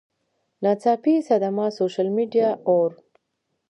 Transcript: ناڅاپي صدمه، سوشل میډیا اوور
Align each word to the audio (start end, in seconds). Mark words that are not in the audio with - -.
ناڅاپي 0.63 1.13
صدمه، 1.27 1.65
سوشل 1.77 2.07
میډیا 2.15 2.49
اوور 2.67 2.91